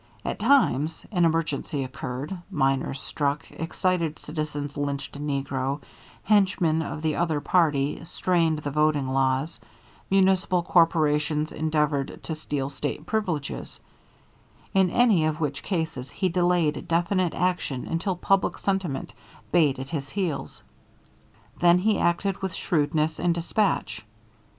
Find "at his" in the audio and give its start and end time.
19.77-20.09